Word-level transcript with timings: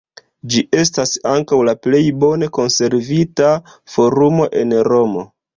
Ĝi 0.53 0.61
estas 0.83 1.11
ankaŭ 1.31 1.59
la 1.67 1.75
plej 1.83 2.01
bone 2.25 2.49
konservita 2.59 3.53
forumo 3.97 4.53
en 4.65 4.79
Romo. 4.93 5.29